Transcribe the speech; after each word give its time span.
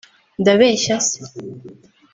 ndabeshya 0.41 0.95
se 1.09 1.19